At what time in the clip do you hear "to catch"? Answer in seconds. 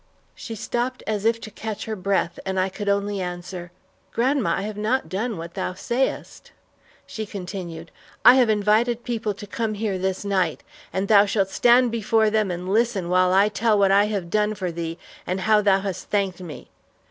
1.41-1.85